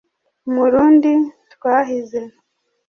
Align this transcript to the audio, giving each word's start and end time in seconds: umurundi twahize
umurundi 0.47 1.11
twahize 1.53 2.19